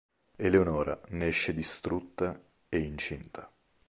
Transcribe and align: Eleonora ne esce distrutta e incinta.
Eleonora 0.35 0.99
ne 1.09 1.27
esce 1.27 1.53
distrutta 1.53 2.43
e 2.67 2.79
incinta. 2.79 3.51